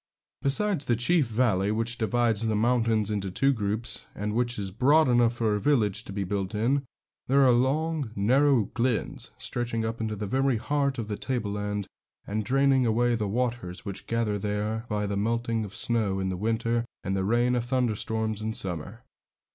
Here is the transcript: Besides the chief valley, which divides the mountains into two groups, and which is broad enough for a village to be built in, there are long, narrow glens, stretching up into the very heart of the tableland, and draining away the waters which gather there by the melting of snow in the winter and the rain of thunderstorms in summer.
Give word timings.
Besides 0.41 0.85
the 0.85 0.95
chief 0.95 1.27
valley, 1.27 1.71
which 1.71 1.99
divides 1.99 2.47
the 2.47 2.55
mountains 2.55 3.11
into 3.11 3.29
two 3.29 3.53
groups, 3.53 4.07
and 4.15 4.33
which 4.33 4.57
is 4.57 4.71
broad 4.71 5.07
enough 5.07 5.33
for 5.35 5.53
a 5.53 5.59
village 5.59 6.03
to 6.05 6.11
be 6.11 6.23
built 6.23 6.55
in, 6.55 6.81
there 7.27 7.45
are 7.45 7.51
long, 7.51 8.09
narrow 8.15 8.63
glens, 8.73 9.29
stretching 9.37 9.85
up 9.85 10.01
into 10.01 10.15
the 10.15 10.25
very 10.25 10.57
heart 10.57 10.97
of 10.97 11.07
the 11.07 11.17
tableland, 11.19 11.85
and 12.25 12.43
draining 12.43 12.83
away 12.83 13.13
the 13.13 13.27
waters 13.27 13.85
which 13.85 14.07
gather 14.07 14.39
there 14.39 14.85
by 14.89 15.05
the 15.05 15.15
melting 15.17 15.63
of 15.65 15.75
snow 15.75 16.19
in 16.19 16.29
the 16.29 16.35
winter 16.35 16.83
and 17.03 17.15
the 17.15 17.23
rain 17.23 17.53
of 17.55 17.65
thunderstorms 17.65 18.41
in 18.41 18.53
summer. 18.53 19.03